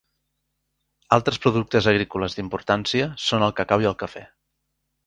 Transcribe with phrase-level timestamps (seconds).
[1.17, 4.27] Altres productes agrícoles d'importància són el cacau i el cafè.